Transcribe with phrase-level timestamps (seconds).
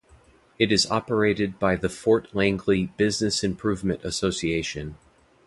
[0.57, 4.95] It is operated by the Fort Langley Business Improvement Association.